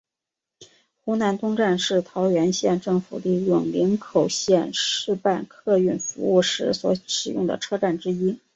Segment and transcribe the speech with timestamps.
[1.05, 8.39] 海湖车站是桃园县政府利用林口线试办客运服务时所使用的车站之一。